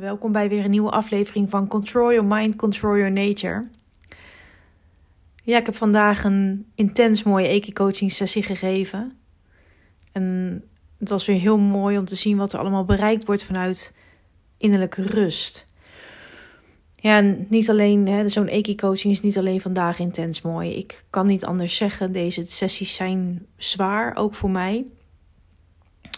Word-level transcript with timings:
Welkom 0.00 0.32
bij 0.32 0.48
weer 0.48 0.64
een 0.64 0.70
nieuwe 0.70 0.90
aflevering 0.90 1.50
van 1.50 1.68
Control 1.68 2.12
Your 2.12 2.24
Mind, 2.24 2.56
Control 2.56 2.96
Your 2.96 3.12
Nature. 3.12 3.66
Ja, 5.44 5.58
ik 5.58 5.66
heb 5.66 5.74
vandaag 5.74 6.24
een 6.24 6.66
intens 6.74 7.22
mooie 7.22 7.48
Eki-coaching 7.48 8.12
sessie 8.12 8.42
gegeven. 8.42 9.12
En 10.12 10.64
het 10.98 11.08
was 11.08 11.26
weer 11.26 11.40
heel 11.40 11.58
mooi 11.58 11.98
om 11.98 12.04
te 12.04 12.14
zien 12.14 12.36
wat 12.36 12.52
er 12.52 12.58
allemaal 12.58 12.84
bereikt 12.84 13.24
wordt 13.24 13.44
vanuit 13.44 13.94
innerlijke 14.56 15.02
rust. 15.02 15.66
Ja, 16.94 17.16
en 17.16 17.46
niet 17.48 17.70
alleen, 17.70 18.30
zo'n 18.30 18.48
Eki-coaching 18.48 19.12
is 19.12 19.20
niet 19.20 19.38
alleen 19.38 19.60
vandaag 19.60 19.98
intens 19.98 20.42
mooi. 20.42 20.70
Ik 20.70 21.04
kan 21.10 21.26
niet 21.26 21.44
anders 21.44 21.76
zeggen, 21.76 22.12
deze 22.12 22.44
sessies 22.44 22.94
zijn 22.94 23.46
zwaar, 23.56 24.16
ook 24.16 24.34
voor 24.34 24.50
mij. 24.50 24.86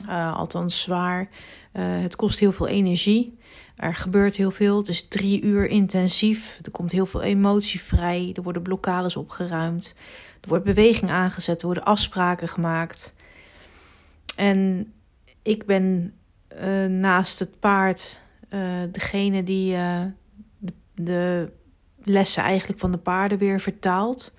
Uh, 0.03 0.37
althans 0.37 0.81
zwaar. 0.81 1.29
Uh, 1.73 2.03
het 2.03 2.17
kost 2.17 2.39
heel 2.39 2.53
veel 2.53 2.69
energie. 2.69 3.39
Er 3.77 3.95
gebeurt 3.95 4.37
heel 4.37 4.51
veel. 4.51 4.79
Het 4.79 4.89
is 4.89 5.09
drie 5.09 5.43
uur 5.43 5.67
intensief. 5.67 6.59
Er 6.63 6.71
komt 6.71 6.93
heel 6.93 7.07
veel 7.07 7.23
emotie 7.23 7.81
vrij. 7.81 8.33
Er 8.35 8.43
worden 8.43 8.63
blokkades 8.63 9.17
opgeruimd. 9.17 9.95
Er 10.41 10.49
wordt 10.49 10.65
beweging 10.65 11.11
aangezet. 11.11 11.61
Er 11.61 11.67
worden 11.67 11.85
afspraken 11.85 12.49
gemaakt. 12.49 13.15
En 14.37 14.93
ik 15.43 15.67
ben 15.67 16.15
uh, 16.63 16.87
naast 16.87 17.39
het 17.39 17.61
paard 17.61 18.23
degene 18.91 19.43
die 19.43 19.77
de, 20.59 20.73
de 20.95 21.53
lessen 22.03 22.43
eigenlijk 22.43 22.81
van 22.81 22.93
de 22.93 22.99
paarden 22.99 23.39
weer 23.39 23.61
vertaalt. 23.61 24.35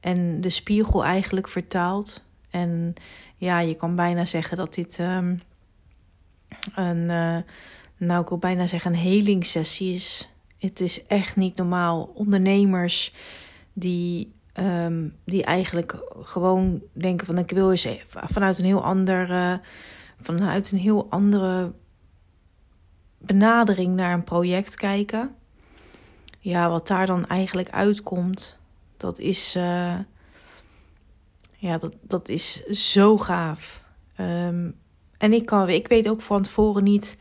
En 0.00 0.40
de 0.40 0.48
spiegel 0.48 1.04
eigenlijk 1.04 1.48
vertaalt. 1.48 2.24
En 2.50 2.94
ja, 3.40 3.58
je 3.58 3.74
kan 3.74 3.94
bijna 3.94 4.24
zeggen 4.24 4.56
dat 4.56 4.74
dit 4.74 4.98
um, 4.98 5.40
een, 6.74 6.98
uh, 6.98 7.36
nou 7.96 8.22
ik 8.22 8.28
wil 8.28 8.38
bijna 8.38 8.66
zeggen 8.66 8.92
een 8.92 8.98
helingssessie 8.98 9.94
is. 9.94 10.32
Het 10.58 10.80
is 10.80 11.06
echt 11.06 11.36
niet 11.36 11.56
normaal. 11.56 12.10
Ondernemers 12.14 13.14
die, 13.72 14.32
um, 14.54 15.16
die 15.24 15.44
eigenlijk 15.44 16.02
gewoon 16.22 16.82
denken 16.92 17.26
van 17.26 17.38
ik 17.38 17.50
wil 17.50 17.70
eens 17.70 17.88
vanuit 18.12 18.58
een 18.58 18.64
heel 18.64 18.84
andere, 18.84 19.60
vanuit 20.20 20.72
een 20.72 20.78
heel 20.78 21.10
andere 21.10 21.72
benadering 23.18 23.94
naar 23.94 24.12
een 24.12 24.24
project 24.24 24.74
kijken. 24.74 25.34
Ja, 26.38 26.70
wat 26.70 26.86
daar 26.86 27.06
dan 27.06 27.26
eigenlijk 27.26 27.70
uitkomt, 27.70 28.58
dat 28.96 29.18
is. 29.18 29.56
Uh, 29.56 29.98
ja, 31.60 31.78
dat, 31.78 31.92
dat 32.02 32.28
is 32.28 32.66
zo 32.66 33.18
gaaf. 33.18 33.82
Um, 34.20 34.78
en 35.18 35.32
ik, 35.32 35.46
kan, 35.46 35.68
ik 35.68 35.88
weet 35.88 36.08
ook 36.08 36.22
van 36.22 36.42
tevoren 36.42 36.84
niet 36.84 37.18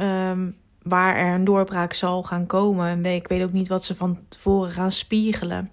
um, 0.00 0.56
waar 0.82 1.16
er 1.16 1.34
een 1.34 1.44
doorbraak 1.44 1.92
zal 1.92 2.22
gaan 2.22 2.46
komen. 2.46 2.86
En 2.86 3.04
ik 3.04 3.28
weet 3.28 3.42
ook 3.42 3.52
niet 3.52 3.68
wat 3.68 3.84
ze 3.84 3.94
van 3.94 4.18
tevoren 4.28 4.70
gaan 4.70 4.90
spiegelen. 4.90 5.70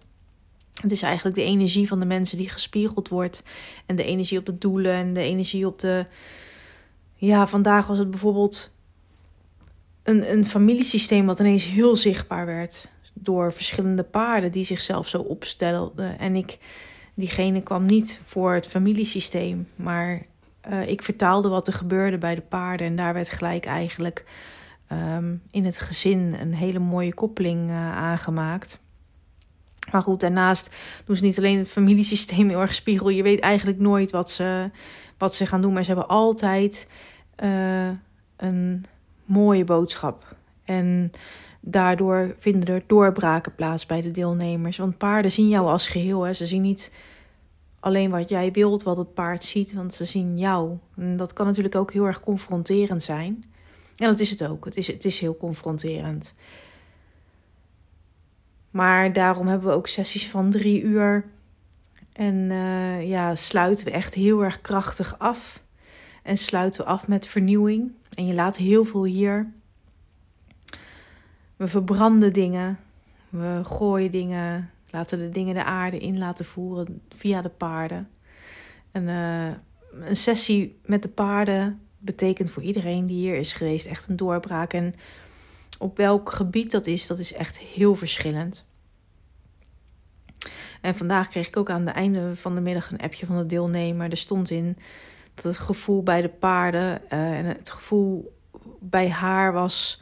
Het 0.82 0.92
is 0.92 1.02
eigenlijk 1.02 1.36
de 1.36 1.44
energie 1.44 1.88
van 1.88 2.00
de 2.00 2.06
mensen 2.06 2.38
die 2.38 2.50
gespiegeld 2.50 3.08
wordt. 3.08 3.44
En 3.86 3.96
de 3.96 4.04
energie 4.04 4.40
op 4.40 4.46
de 4.46 4.58
doelen 4.58 4.94
en 4.94 5.14
de 5.14 5.22
energie 5.22 5.68
op 5.68 5.80
de. 5.80 6.06
Ja, 7.16 7.48
vandaag 7.48 7.88
was 7.88 7.98
het 7.98 8.10
bijvoorbeeld 8.10 8.76
een, 10.04 10.32
een 10.32 10.46
familiesysteem 10.46 11.26
wat 11.26 11.40
ineens 11.40 11.64
heel 11.64 11.96
zichtbaar 11.96 12.46
werd. 12.46 12.88
Door 13.14 13.54
verschillende 13.54 14.04
paarden 14.04 14.52
die 14.52 14.66
zichzelf 14.66 15.08
zo 15.08 15.22
opstelden. 15.22 16.20
En 16.20 16.36
ik 16.36 16.58
diegene 17.14 17.62
kwam 17.62 17.86
niet 17.86 18.22
voor 18.26 18.54
het 18.54 18.68
familiesysteem, 18.68 19.68
maar 19.76 20.26
uh, 20.70 20.88
ik 20.88 21.04
vertaalde 21.04 21.50
wat 21.50 21.68
er 21.68 21.74
gebeurde 21.74 22.18
bij 22.18 22.36
de 22.36 22.42
paarden. 22.42 22.88
En 22.88 22.96
daar 22.96 23.14
werd 23.14 23.30
gelijk 23.30 23.66
eigenlijk 23.66 24.26
um, 24.92 25.42
in 25.52 25.66
het 25.66 25.80
gezin 25.80 26.36
een 26.40 26.54
hele 26.54 26.80
mooie 26.80 27.14
koppeling 27.14 27.70
uh, 27.70 27.98
aangemaakt. 27.98 28.80
Maar 29.92 30.02
goed, 30.02 30.20
daarnaast 30.20 30.76
doen 31.06 31.16
ze 31.16 31.24
niet 31.24 31.38
alleen 31.38 31.58
het 31.58 31.68
familiesysteem 31.68 32.50
heel 32.50 32.62
erg 32.62 32.74
spiegel. 32.74 33.10
Je 33.10 33.24
weet 33.24 33.40
eigenlijk 33.40 33.80
nooit 33.80 34.12
wat 34.12 34.30
ze, 34.32 34.70
wat 35.18 35.36
ze 35.36 35.46
gaan 35.46 35.62
doen. 35.62 35.74
Maar 35.74 35.84
ze 35.84 35.92
hebben 35.92 36.08
altijd 36.08 36.88
uh, 37.44 37.90
een 38.36 38.86
mooie 39.26 39.64
boodschap. 39.64 40.36
En 40.66 41.12
daardoor 41.60 42.36
vinden 42.40 42.76
er 42.76 42.84
doorbraken 42.88 43.56
plaats 43.56 43.86
bij 43.86 44.02
de 44.02 44.12
deelnemers. 44.12 44.78
Want 44.78 44.98
paarden 44.98 45.32
zien 45.32 45.50
jou 45.50 45.68
als 45.68 45.88
geheel. 45.88 46.22
Hè. 46.22 46.34
Ze 46.34 46.46
zien 46.46 46.62
niet 46.62 46.92
alleen 47.80 48.10
wat 48.10 48.30
jij 48.30 48.52
wilt, 48.52 48.84
wat 48.84 48.98
het 48.98 49.14
paard 49.14 49.44
ziet, 49.44 49.74
want 49.74 49.94
ze 49.94 50.06
zien 50.06 50.38
jou. 50.38 50.78
En 50.96 51.18
dat 51.18 51.34
kan 51.34 51.46
natuurlijk 51.46 51.76
ook 51.76 51.94
heel 51.94 52.06
erg 52.06 52.20
confronterend 52.20 53.04
zijn. 53.04 53.44
En 53.98 54.10
dat 54.10 54.20
is 54.20 54.30
het 54.30 54.48
ook. 54.48 54.66
Het 54.66 54.78
is, 54.78 54.88
het 54.88 55.06
is 55.06 55.20
heel 55.20 55.38
confronterend. 55.38 56.34
Maar 58.72 59.14
daarom 59.14 59.48
hebben 59.48 59.68
we 59.68 59.76
ook 59.76 59.88
sessies 59.88 60.28
van 60.28 60.50
drie 60.50 60.82
uur. 60.82 61.26
En 62.14 62.36
uh, 62.36 63.10
ja, 63.10 63.36
sluiten 63.36 63.86
we 63.86 63.92
echt 63.92 64.14
heel 64.14 64.44
erg 64.44 64.62
krachtig 64.62 65.20
af. 65.20 65.64
En 66.24 66.38
sluiten 66.38 66.82
we 66.82 66.90
af 66.90 67.08
met 67.08 67.26
vernieuwing. 67.26 67.92
En 68.14 68.26
je 68.26 68.34
laat 68.34 68.58
heel 68.58 68.86
veel 68.86 69.04
hier. 69.04 69.52
We 71.60 71.68
verbranden 71.68 72.34
dingen. 72.34 72.80
We 73.30 73.62
gooien 73.64 74.12
dingen. 74.12 74.72
Laten 74.90 75.18
de 75.18 75.30
dingen 75.30 75.54
de 75.54 75.64
aarde 75.64 75.98
in 75.98 76.18
laten 76.18 76.46
voeren 76.46 77.02
via 77.16 77.42
de 77.42 77.50
paarden. 77.50 78.10
En, 78.92 79.08
uh, 79.08 80.08
een 80.08 80.16
sessie 80.16 80.80
met 80.86 81.02
de 81.02 81.10
paarden 81.10 81.82
betekent 81.98 82.50
voor 82.50 82.64
iedereen 82.64 83.06
die 83.06 83.16
hier 83.16 83.36
is 83.36 83.54
geweest 83.54 83.86
echt 83.86 84.08
een 84.08 84.16
doorbraak. 84.16 84.74
En 84.74 84.94
op 85.80 85.98
welk 85.98 86.32
gebied 86.32 86.72
dat 86.72 86.88
is, 86.88 87.08
dat 87.08 87.20
is 87.20 87.34
echt 87.34 87.58
heel 87.58 87.96
verschillend. 87.96 88.68
En 90.82 90.96
vandaag 90.96 91.28
kreeg 91.28 91.48
ik 91.48 91.58
ook 91.58 91.70
aan 91.70 91.86
het 91.86 91.96
einde 91.96 92.36
van 92.36 92.56
de 92.56 92.62
middag 92.62 92.92
een 92.92 93.02
appje 93.02 93.26
van 93.26 93.38
de 93.38 93.46
deelnemer. 93.46 94.10
Er 94.10 94.18
stond 94.18 94.50
in 94.50 94.78
dat 95.34 95.44
het 95.44 95.58
gevoel 95.58 96.04
bij 96.04 96.22
de 96.22 96.30
paarden 96.30 97.02
uh, 97.14 97.38
en 97.38 97.46
het 97.46 97.70
gevoel 97.70 98.38
bij 98.80 99.10
haar 99.10 99.54
was 99.54 100.02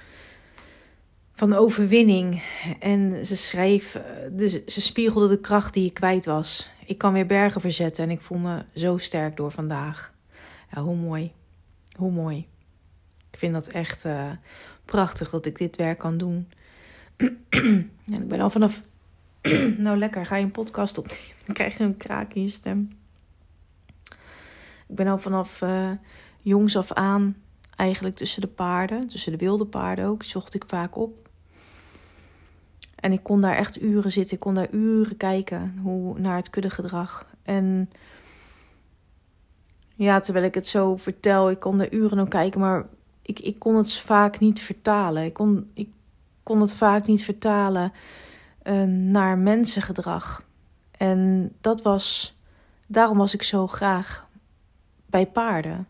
van 1.37 1.53
overwinning. 1.53 2.43
En 2.79 3.25
ze 3.25 3.35
schreef, 3.35 3.99
dus 4.31 4.65
ze 4.65 4.81
spiegelde 4.81 5.27
de 5.27 5.39
kracht 5.39 5.73
die 5.73 5.85
ik 5.85 5.93
kwijt 5.93 6.25
was. 6.25 6.69
Ik 6.85 6.97
kan 6.97 7.13
weer 7.13 7.25
bergen 7.25 7.61
verzetten 7.61 8.03
en 8.03 8.09
ik 8.09 8.21
voel 8.21 8.37
me 8.37 8.63
zo 8.75 8.97
sterk 8.97 9.37
door 9.37 9.51
vandaag. 9.51 10.13
Ja, 10.71 10.81
hoe 10.81 10.95
mooi. 10.95 11.31
Hoe 11.97 12.11
mooi. 12.11 12.47
Ik 13.31 13.39
vind 13.39 13.53
dat 13.53 13.67
echt 13.67 14.05
uh, 14.05 14.31
prachtig 14.85 15.29
dat 15.29 15.45
ik 15.45 15.57
dit 15.57 15.75
werk 15.75 15.97
kan 15.97 16.17
doen. 16.17 16.49
en 18.13 18.21
ik 18.21 18.27
ben 18.27 18.39
al 18.39 18.49
vanaf. 18.49 18.83
nou, 19.77 19.97
lekker. 19.97 20.25
Ga 20.25 20.35
je 20.35 20.43
een 20.43 20.51
podcast 20.51 20.97
opnemen? 20.97 21.35
Dan 21.45 21.55
krijg 21.55 21.77
je 21.77 21.83
een 21.83 21.97
kraak 21.97 22.33
in 22.33 22.41
je 22.41 22.49
stem. 22.49 22.89
Ik 24.87 24.95
ben 24.95 25.07
al 25.07 25.17
vanaf 25.17 25.61
uh, 25.61 25.91
jongs 26.41 26.77
af 26.77 26.91
aan 26.91 27.35
eigenlijk 27.75 28.15
tussen 28.15 28.41
de 28.41 28.47
paarden, 28.47 29.07
tussen 29.07 29.31
de 29.31 29.37
wilde 29.37 29.65
paarden 29.65 30.05
ook, 30.05 30.23
zocht 30.23 30.53
ik 30.53 30.63
vaak 30.67 30.95
op. 30.95 31.26
En 33.07 33.13
ik 33.13 33.23
kon 33.23 33.41
daar 33.41 33.55
echt 33.55 33.81
uren 33.81 34.11
zitten. 34.11 34.35
Ik 34.35 34.41
kon 34.41 34.53
daar 34.53 34.69
uren 34.71 35.17
kijken 35.17 35.79
hoe, 35.83 36.19
naar 36.19 36.35
het 36.35 36.49
kuddegedrag. 36.49 37.25
En 37.43 37.89
ja, 39.95 40.19
terwijl 40.19 40.45
ik 40.45 40.53
het 40.53 40.67
zo 40.67 40.95
vertel, 40.95 41.49
ik 41.49 41.59
kon 41.59 41.81
er 41.81 41.93
uren 41.93 42.17
naar 42.17 42.27
kijken, 42.27 42.59
maar 42.59 42.85
ik, 43.21 43.39
ik 43.39 43.59
kon 43.59 43.75
het 43.75 43.93
vaak 43.93 44.39
niet 44.39 44.59
vertalen. 44.59 45.23
Ik 45.23 45.33
kon, 45.33 45.71
ik 45.73 45.89
kon 46.43 46.61
het 46.61 46.73
vaak 46.73 47.07
niet 47.07 47.23
vertalen 47.23 47.91
uh, 48.63 48.83
naar 48.83 49.37
mensengedrag. 49.37 50.43
En 50.91 51.51
dat 51.61 51.81
was, 51.81 52.37
daarom 52.87 53.17
was 53.17 53.33
ik 53.33 53.43
zo 53.43 53.67
graag 53.67 54.27
bij 55.05 55.27
paarden. 55.27 55.87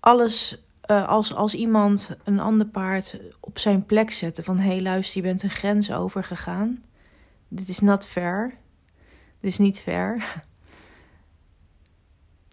Alles 0.00 0.63
uh, 0.90 1.08
als, 1.08 1.34
als 1.34 1.54
iemand 1.54 2.16
een 2.24 2.40
ander 2.40 2.66
paard 2.66 3.20
op 3.40 3.58
zijn 3.58 3.86
plek 3.86 4.12
zette 4.12 4.42
van 4.42 4.58
hé 4.58 4.70
hey, 4.70 4.82
luister, 4.82 5.22
je 5.22 5.28
bent 5.28 5.42
een 5.42 5.50
grens 5.50 5.92
overgegaan. 5.92 6.82
Dit 7.48 7.68
is 7.68 7.78
not 7.80 8.06
fair. 8.06 8.54
Dit 9.40 9.50
is 9.50 9.58
niet 9.58 9.78
fair. 9.78 10.24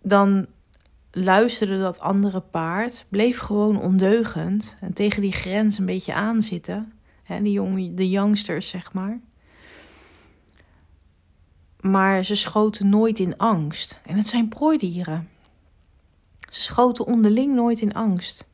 Dan 0.01 0.47
luisterde 1.11 1.79
dat 1.79 1.99
andere 1.99 2.39
paard, 2.39 3.05
bleef 3.09 3.39
gewoon 3.39 3.81
ondeugend 3.81 4.77
en 4.79 4.93
tegen 4.93 5.21
die 5.21 5.31
grens 5.31 5.77
een 5.77 5.85
beetje 5.85 6.13
aanzitten. 6.13 6.93
Hè, 7.23 7.41
die 7.41 7.51
jong, 7.51 7.95
de 7.95 8.09
youngsters, 8.09 8.69
zeg 8.69 8.93
maar. 8.93 9.19
Maar 11.79 12.25
ze 12.25 12.35
schoten 12.35 12.89
nooit 12.89 13.19
in 13.19 13.37
angst. 13.37 14.01
En 14.05 14.15
het 14.15 14.27
zijn 14.27 14.47
prooidieren. 14.47 15.29
Ze 16.51 16.61
schoten 16.61 17.05
onderling 17.05 17.53
nooit 17.53 17.81
in 17.81 17.93
angst. 17.93 18.45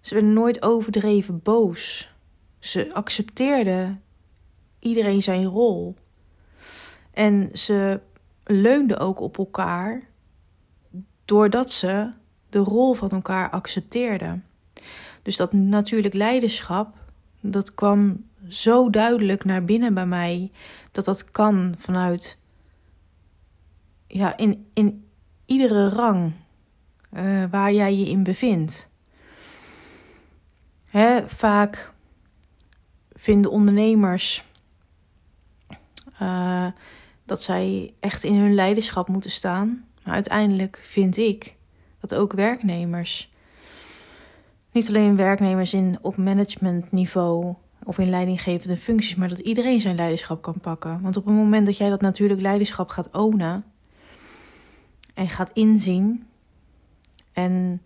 Ze 0.00 0.14
werden 0.14 0.32
nooit 0.32 0.62
overdreven 0.62 1.42
boos. 1.42 2.12
Ze 2.58 2.94
accepteerden 2.94 4.02
iedereen 4.78 5.22
zijn 5.22 5.44
rol. 5.44 5.94
En 7.10 7.48
ze 7.52 8.00
leunden 8.44 8.98
ook 8.98 9.20
op 9.20 9.38
elkaar 9.38 10.02
doordat 11.24 11.70
ze 11.70 12.10
de 12.48 12.58
rol 12.58 12.94
van 12.94 13.10
elkaar 13.10 13.50
accepteerden. 13.50 14.44
Dus 15.22 15.36
dat 15.36 15.52
natuurlijk 15.52 16.14
leiderschap, 16.14 16.94
dat 17.40 17.74
kwam 17.74 18.24
zo 18.48 18.90
duidelijk 18.90 19.44
naar 19.44 19.64
binnen 19.64 19.94
bij 19.94 20.06
mij 20.06 20.50
dat 20.92 21.04
dat 21.04 21.30
kan 21.30 21.74
vanuit 21.78 22.38
ja, 24.06 24.36
in, 24.36 24.66
in 24.72 25.06
iedere 25.46 25.88
rang 25.88 26.32
uh, 27.16 27.44
waar 27.50 27.72
jij 27.72 27.96
je 27.96 28.08
in 28.08 28.22
bevindt. 28.22 28.90
Hè, 30.88 31.28
vaak 31.28 31.92
vinden 33.12 33.50
ondernemers 33.50 34.44
uh, 36.22 36.66
dat 37.24 37.42
zij 37.42 37.94
echt 38.00 38.22
in 38.22 38.34
hun 38.34 38.54
leiderschap 38.54 39.08
moeten 39.08 39.30
staan. 39.30 39.84
Maar 40.04 40.14
uiteindelijk 40.14 40.80
vind 40.82 41.16
ik 41.16 41.56
dat 42.00 42.14
ook 42.14 42.32
werknemers, 42.32 43.32
niet 44.72 44.88
alleen 44.88 45.16
werknemers 45.16 45.74
in, 45.74 45.98
op 46.00 46.16
managementniveau 46.16 47.54
of 47.84 47.98
in 47.98 48.10
leidinggevende 48.10 48.76
functies, 48.76 49.14
maar 49.14 49.28
dat 49.28 49.38
iedereen 49.38 49.80
zijn 49.80 49.96
leiderschap 49.96 50.42
kan 50.42 50.60
pakken. 50.60 51.00
Want 51.02 51.16
op 51.16 51.24
het 51.24 51.34
moment 51.34 51.66
dat 51.66 51.76
jij 51.76 51.88
dat 51.88 52.00
natuurlijk 52.00 52.40
leiderschap 52.40 52.88
gaat 52.88 53.10
ownen 53.12 53.64
en 55.14 55.28
gaat 55.28 55.50
inzien 55.52 56.26
en 57.32 57.82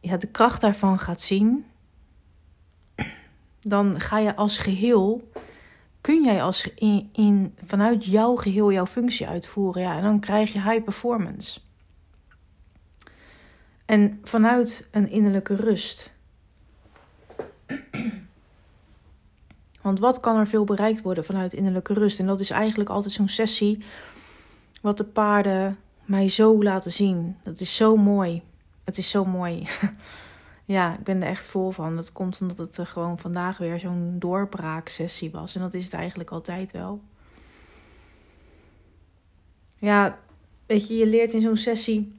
ja, 0.00 0.16
de 0.16 0.26
kracht 0.26 0.60
daarvan 0.60 0.98
gaat 0.98 1.20
zien, 1.20 1.66
dan 3.60 4.00
ga 4.00 4.18
je 4.18 4.36
als 4.36 4.58
geheel, 4.58 5.30
kun 6.00 6.24
jij 6.24 6.42
als 6.42 6.70
in, 6.74 7.08
in, 7.12 7.54
vanuit 7.64 8.04
jouw 8.04 8.36
geheel 8.36 8.72
jouw 8.72 8.86
functie 8.86 9.26
uitvoeren. 9.26 9.82
Ja, 9.82 9.96
en 9.96 10.02
dan 10.02 10.20
krijg 10.20 10.52
je 10.52 10.62
high 10.62 10.84
performance. 10.84 11.60
En 13.84 14.20
vanuit 14.22 14.88
een 14.90 15.08
innerlijke 15.08 15.54
rust. 15.54 16.14
Want 19.82 19.98
wat 19.98 20.20
kan 20.20 20.36
er 20.36 20.46
veel 20.46 20.64
bereikt 20.64 21.02
worden 21.02 21.24
vanuit 21.24 21.52
innerlijke 21.52 21.92
rust? 21.92 22.18
En 22.18 22.26
dat 22.26 22.40
is 22.40 22.50
eigenlijk 22.50 22.90
altijd 22.90 23.14
zo'n 23.14 23.28
sessie 23.28 23.84
wat 24.80 24.96
de 24.96 25.04
paarden 25.04 25.78
mij 26.08 26.28
zo 26.28 26.62
laten 26.62 26.90
zien. 26.90 27.36
Dat 27.42 27.60
is 27.60 27.76
zo 27.76 27.96
mooi. 27.96 28.42
Het 28.84 28.98
is 28.98 29.10
zo 29.10 29.24
mooi. 29.24 29.66
ja, 30.64 30.98
ik 30.98 31.04
ben 31.04 31.22
er 31.22 31.28
echt 31.28 31.46
vol 31.46 31.70
van. 31.70 31.96
Dat 31.96 32.12
komt 32.12 32.40
omdat 32.40 32.58
het 32.58 32.88
gewoon 32.88 33.18
vandaag 33.18 33.58
weer 33.58 33.78
zo'n 33.78 34.16
doorbraaksessie 34.18 35.30
was. 35.30 35.54
En 35.54 35.60
dat 35.60 35.74
is 35.74 35.84
het 35.84 35.94
eigenlijk 35.94 36.30
altijd 36.30 36.72
wel. 36.72 37.00
Ja, 39.78 40.18
weet 40.66 40.88
je, 40.88 40.94
je 40.96 41.06
leert 41.06 41.32
in 41.32 41.40
zo'n 41.40 41.56
sessie 41.56 42.14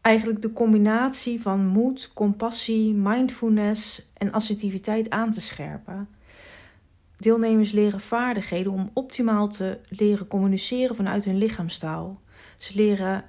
eigenlijk 0.00 0.42
de 0.42 0.52
combinatie 0.52 1.40
van 1.40 1.66
moed, 1.66 2.10
compassie, 2.14 2.94
mindfulness 2.94 4.06
en 4.14 4.32
assertiviteit 4.32 5.10
aan 5.10 5.30
te 5.30 5.40
scherpen. 5.40 6.08
Deelnemers 7.18 7.70
leren 7.70 8.00
vaardigheden 8.00 8.72
om 8.72 8.90
optimaal 8.94 9.48
te 9.48 9.78
leren 9.88 10.26
communiceren 10.26 10.96
vanuit 10.96 11.24
hun 11.24 11.38
lichaamstaal. 11.38 12.20
Ze 12.56 12.74
leren 12.74 13.24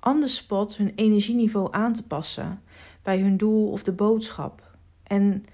the 0.00 0.26
spot 0.26 0.76
hun 0.76 0.92
energieniveau 0.94 1.68
aan 1.70 1.92
te 1.92 2.06
passen 2.06 2.62
bij 3.02 3.18
hun 3.18 3.36
doel 3.36 3.70
of 3.70 3.82
de 3.82 3.92
boodschap. 3.92 4.76
En 5.02 5.44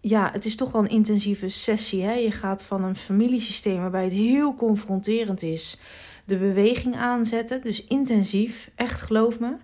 ja, 0.00 0.30
het 0.32 0.44
is 0.44 0.56
toch 0.56 0.72
wel 0.72 0.82
een 0.82 0.88
intensieve 0.88 1.48
sessie. 1.48 2.02
Hè? 2.02 2.12
Je 2.12 2.30
gaat 2.30 2.62
van 2.62 2.84
een 2.84 2.96
familiesysteem 2.96 3.80
waarbij 3.80 4.04
het 4.04 4.12
heel 4.12 4.54
confronterend 4.54 5.42
is, 5.42 5.78
de 6.24 6.38
beweging 6.38 6.96
aanzetten. 6.96 7.62
Dus 7.62 7.84
intensief, 7.84 8.70
echt 8.74 9.00
geloof 9.00 9.40
me. 9.40 9.56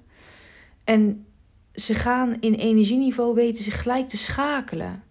En 0.84 1.26
ze 1.74 1.94
gaan 1.94 2.36
in 2.40 2.54
energieniveau 2.54 3.34
weten 3.34 3.64
zich 3.64 3.82
gelijk 3.82 4.08
te 4.08 4.16
schakelen. 4.16 5.02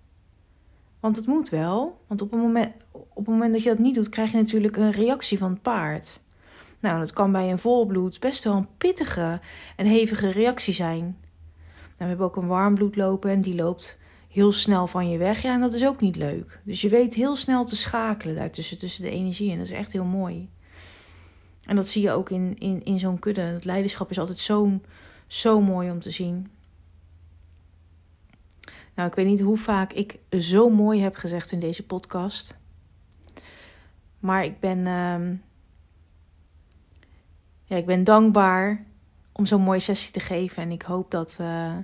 Want 1.02 1.16
het 1.16 1.26
moet 1.26 1.50
wel. 1.50 2.02
Want 2.08 2.22
op 2.22 2.32
het, 2.32 2.40
moment, 2.40 2.72
op 2.92 3.16
het 3.16 3.28
moment 3.28 3.54
dat 3.54 3.64
je 3.64 3.70
dat 3.70 3.80
niet 3.80 3.96
doet, 3.96 4.10
krijg 4.10 4.32
je 4.32 4.38
natuurlijk 4.38 4.78
een 4.78 4.92
reactie 4.92 5.38
van 5.38 5.52
het 5.52 5.62
paard. 5.62 6.20
Nou, 6.80 7.00
dat 7.00 7.14
kan 7.14 7.32
bij 7.32 7.52
een 7.52 7.60
volbloed 7.60 8.20
best 8.20 8.44
wel 8.44 8.56
een 8.56 8.78
pittige 8.78 9.40
en 9.76 9.86
hevige 9.86 10.30
reactie 10.30 10.74
zijn. 10.74 11.04
Nou, 11.04 11.16
we 11.98 12.06
hebben 12.06 12.26
ook 12.26 12.36
een 12.36 12.48
warmbloed 12.48 12.96
lopen 12.96 13.32
en 13.32 13.42
die 13.42 13.56
loopt 13.56 14.00
heel 14.30 14.52
snel 14.52 14.88
van 14.88 15.10
je 15.10 15.18
weg. 15.18 15.42
Ja, 15.42 15.54
en 15.54 15.60
dat 15.60 15.74
is 15.74 15.86
ook 15.86 16.02
niet 16.02 16.16
leuk. 16.16 16.62
Dus 16.64 16.82
je 16.82 16.90
weet 16.90 17.14
heel 17.14 17.36
snel 17.36 17.66
te 17.66 17.76
schakelen 17.76 18.36
daartussen, 18.36 18.78
tussen 18.78 19.04
de 19.04 19.10
energie. 19.10 19.52
En 19.52 19.58
dat 19.58 19.66
is 19.66 19.72
echt 19.72 19.92
heel 19.92 20.04
mooi. 20.04 20.50
En 21.66 21.76
dat 21.76 21.88
zie 21.88 22.02
je 22.02 22.12
ook 22.12 22.30
in, 22.30 22.56
in, 22.60 22.84
in 22.84 23.00
zo'n 23.00 23.20
kudde. 23.20 23.42
Het 23.42 23.66
leiderschap 23.66 24.10
is 24.10 24.20
altijd 24.20 24.40
zo, 24.40 24.80
zo 25.28 25.62
mooi 25.62 25.92
om 25.92 26.00
te 26.00 26.12
zien. 26.12 26.48
Nou, 29.02 29.14
ik 29.14 29.20
weet 29.20 29.30
niet 29.30 29.42
hoe 29.42 29.58
vaak 29.58 29.94
ik 29.94 30.20
zo 30.40 30.70
mooi 30.70 31.02
heb 31.02 31.16
gezegd 31.16 31.52
in 31.52 31.60
deze 31.60 31.86
podcast. 31.86 32.58
Maar 34.20 34.44
ik 34.44 34.60
ben, 34.60 34.78
uh, 34.78 35.38
ja, 37.64 37.76
ik 37.76 37.86
ben 37.86 38.04
dankbaar 38.04 38.86
om 39.32 39.46
zo'n 39.46 39.62
mooie 39.62 39.80
sessie 39.80 40.12
te 40.12 40.20
geven. 40.20 40.64
En 40.64 40.72
ik 40.72 40.82
hoop 40.82 41.12
dat, 41.12 41.38
uh, 41.42 41.78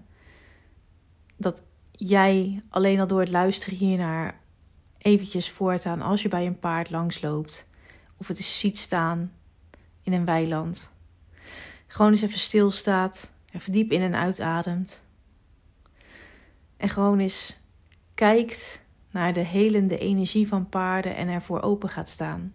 dat 1.38 1.64
jij 1.92 2.62
alleen 2.70 3.00
al 3.00 3.08
door 3.08 3.20
het 3.20 3.30
luisteren 3.30 3.78
hiernaar 3.78 4.40
eventjes 4.98 5.50
voortaan 5.50 6.02
als 6.02 6.22
je 6.22 6.28
bij 6.30 6.46
een 6.46 6.60
paard 6.60 6.90
langsloopt 6.90 7.68
of 8.18 8.28
het 8.28 8.40
is 8.40 8.60
ziet 8.60 8.78
staan 8.78 9.32
in 10.02 10.14
een 10.14 10.26
weiland. 10.26 10.92
Gewoon 11.88 12.12
eens 12.12 12.22
even 12.22 12.40
stilstaat, 12.40 13.32
even 13.54 13.72
diep 13.72 13.92
in 13.92 14.02
en 14.02 14.16
uitademt. 14.16 15.06
En 16.78 16.90
gewoon 16.90 17.20
eens 17.20 17.58
kijkt 18.14 18.86
naar 19.12 19.34
de 19.34 19.40
helende 19.40 19.98
energie 19.98 20.48
van 20.48 20.70
paarden 20.70 21.16
en 21.16 21.28
ervoor 21.28 21.62
open 21.62 21.90
gaat 21.90 22.10
staan. 22.10 22.54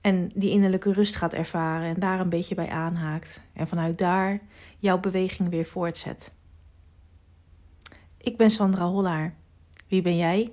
En 0.00 0.30
die 0.34 0.50
innerlijke 0.50 0.92
rust 0.92 1.16
gaat 1.16 1.32
ervaren 1.32 1.94
en 1.94 2.00
daar 2.00 2.20
een 2.20 2.28
beetje 2.28 2.54
bij 2.54 2.68
aanhaakt. 2.68 3.40
En 3.52 3.68
vanuit 3.68 3.98
daar 3.98 4.40
jouw 4.78 4.98
beweging 4.98 5.48
weer 5.48 5.64
voortzet. 5.64 6.32
Ik 8.18 8.36
ben 8.36 8.50
Sandra 8.50 8.86
Hollaar. 8.86 9.34
Wie 9.88 10.02
ben 10.02 10.16
jij? 10.16 10.52